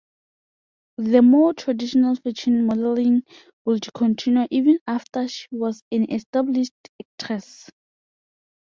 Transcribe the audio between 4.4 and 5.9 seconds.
even after she was